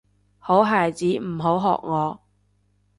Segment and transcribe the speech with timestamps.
[0.39, 2.21] 好孩子唔好學我